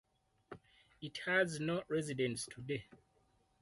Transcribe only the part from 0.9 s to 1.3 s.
It